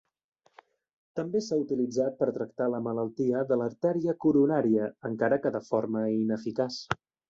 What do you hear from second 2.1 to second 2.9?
per tractar la